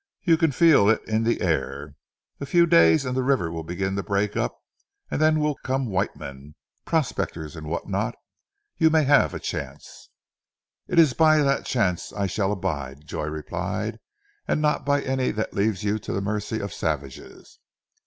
You 0.23 0.35
can 0.35 0.51
feel 0.51 0.89
it 0.89 1.07
in 1.07 1.25
the 1.25 1.41
air. 1.41 1.93
A 2.39 2.47
few 2.47 2.65
days 2.65 3.05
and 3.05 3.15
the 3.15 3.21
river 3.21 3.51
will 3.51 3.61
begin 3.63 3.95
to 3.97 4.01
break 4.01 4.35
up, 4.35 4.57
and 5.11 5.21
then 5.21 5.39
will 5.39 5.53
come 5.63 5.85
white 5.91 6.15
men, 6.15 6.55
prospectors 6.85 7.55
and 7.55 7.67
what 7.67 7.87
not. 7.87 8.15
You 8.79 8.89
may 8.89 9.03
have 9.03 9.35
a 9.35 9.39
chance." 9.39 10.09
"It 10.87 10.97
is 10.97 11.13
by 11.13 11.37
that 11.43 11.65
chance 11.67 12.11
I 12.13 12.25
shall 12.25 12.51
abide," 12.51 13.05
Joy 13.05 13.25
replied, 13.27 13.99
"and 14.47 14.59
not 14.59 14.87
by 14.87 15.03
any 15.03 15.29
that 15.33 15.53
leaves 15.53 15.83
you 15.83 15.99
to 15.99 16.11
the 16.13 16.19
mercy 16.21 16.59
of 16.59 16.73
savages." 16.73 17.59